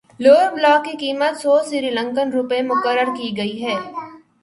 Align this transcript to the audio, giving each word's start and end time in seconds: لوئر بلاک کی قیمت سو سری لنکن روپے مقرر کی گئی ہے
لوئر 0.19 0.49
بلاک 0.55 0.83
کی 0.85 0.93
قیمت 0.99 1.33
سو 1.41 1.53
سری 1.69 1.89
لنکن 1.91 2.31
روپے 2.33 2.61
مقرر 2.63 3.15
کی 3.17 3.35
گئی 3.37 3.55
ہے 3.63 3.75